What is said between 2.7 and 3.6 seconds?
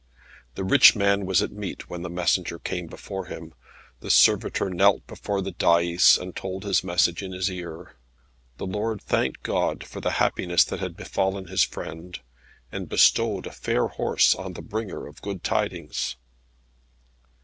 before him.